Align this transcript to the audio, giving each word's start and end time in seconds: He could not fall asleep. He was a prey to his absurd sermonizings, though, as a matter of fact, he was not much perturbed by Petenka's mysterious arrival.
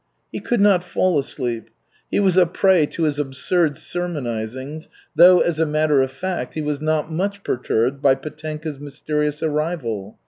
He 0.31 0.39
could 0.39 0.61
not 0.61 0.83
fall 0.83 1.19
asleep. 1.19 1.69
He 2.09 2.19
was 2.19 2.35
a 2.35 2.47
prey 2.47 2.87
to 2.87 3.03
his 3.03 3.19
absurd 3.19 3.73
sermonizings, 3.77 4.87
though, 5.15 5.41
as 5.41 5.59
a 5.59 5.65
matter 5.67 6.01
of 6.01 6.09
fact, 6.11 6.55
he 6.55 6.61
was 6.63 6.81
not 6.81 7.11
much 7.11 7.43
perturbed 7.43 8.01
by 8.01 8.15
Petenka's 8.15 8.79
mysterious 8.79 9.43
arrival. 9.43 10.17